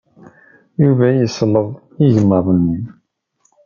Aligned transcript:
Yuba 0.83 1.05
yesleḍ 1.11 1.67
igmaḍ-nni. 2.07 2.79